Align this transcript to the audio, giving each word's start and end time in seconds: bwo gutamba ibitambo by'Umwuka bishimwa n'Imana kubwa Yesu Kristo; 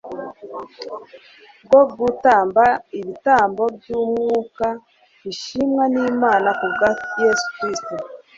bwo 1.65 1.81
gutamba 1.99 2.63
ibitambo 2.99 3.63
by'Umwuka 3.77 4.67
bishimwa 5.23 5.83
n'Imana 5.93 6.49
kubwa 6.59 6.87
Yesu 7.23 7.47
Kristo; 7.57 7.93